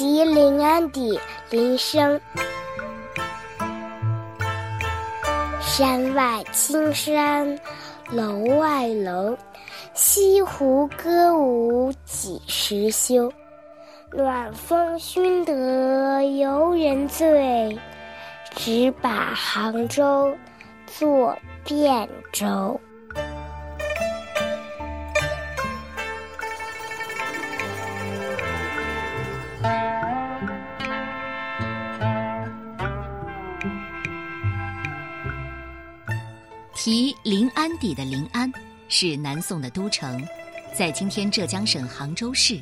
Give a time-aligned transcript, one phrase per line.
[0.00, 1.20] 题临安邸，
[1.50, 2.18] 林升。
[5.60, 7.60] 山外青山
[8.10, 9.36] 楼外楼，
[9.92, 13.30] 西湖歌舞几时休？
[14.10, 17.78] 暖风熏得游人醉，
[18.56, 20.34] 只把杭州
[20.86, 21.36] 作
[21.66, 22.80] 汴州。
[36.82, 38.50] 题临安邸的临安
[38.88, 40.26] 是南宋的都城，
[40.74, 42.58] 在今天浙江省杭州市。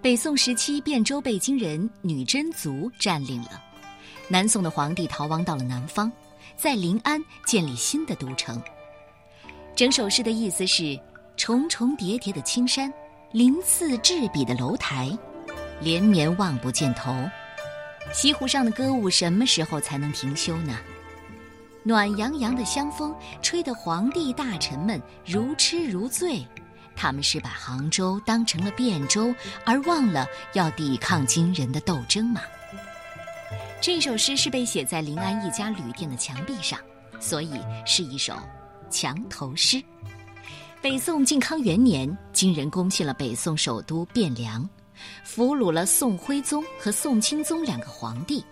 [0.00, 3.60] 北宋时期，汴州被金人女真族占领了，
[4.28, 6.12] 南宋的皇帝逃亡到了南方，
[6.56, 8.62] 在临安建立新的都城。
[9.74, 10.96] 整首诗的意思是：
[11.36, 12.88] 重重叠叠的青山，
[13.32, 15.10] 鳞次栉比的楼台，
[15.80, 17.12] 连绵望不见头。
[18.12, 20.78] 西湖上的歌舞什么时候才能停休呢？
[21.86, 26.42] 暖洋洋的香风吹得皇帝大臣们如痴如醉，
[26.96, 29.34] 他们是把杭州当成了汴州，
[29.66, 32.40] 而忘了要抵抗金人的斗争吗？
[33.82, 36.78] 这首诗是被写在临安一家旅店的墙壁上，
[37.20, 38.34] 所以是一首
[38.88, 39.82] 墙头诗。
[40.80, 44.66] 北宋靖康元年，金人攻陷了北宋首都汴梁，
[45.22, 48.42] 俘虏了宋徽宗和宋钦宗两个皇帝，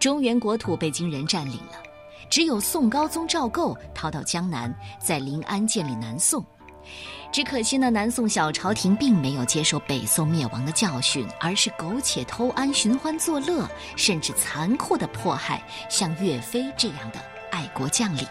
[0.00, 1.87] 中原国土被金人占领了。
[2.30, 6.44] 只有宋高宗赵构逃到江南，在临安建立南宋。
[7.30, 18.26] 只可惜呢，南宋小朝廷并没有接受北宋灭亡的教训，而是苟且偷安、寻欢作乐，甚至残酷的迫害像岳飞这样的爱国将领。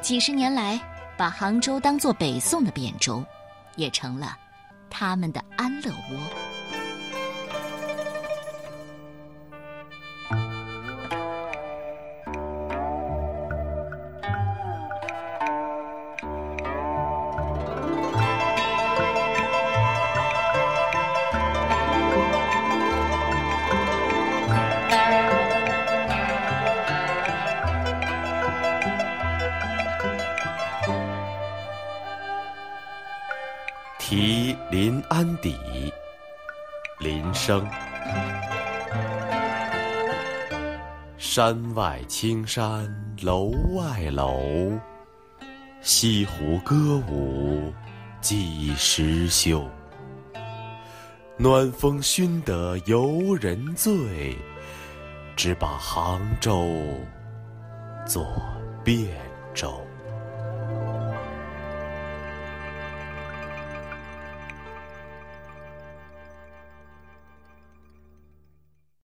[0.00, 0.80] 几十年来，
[1.18, 3.22] 把杭州当作北宋的汴州，
[3.76, 4.34] 也成了
[4.88, 6.47] 他们的安乐窝。
[34.10, 35.54] 题临安邸，
[36.98, 37.68] 林升。
[41.18, 42.88] 山外青山
[43.20, 44.72] 楼外楼，
[45.82, 47.70] 西湖歌舞
[48.22, 49.68] 几时休？
[51.36, 54.34] 暖风熏得游人醉，
[55.36, 56.66] 只把杭州
[58.06, 58.26] 作
[58.86, 59.06] 汴
[59.52, 59.78] 州。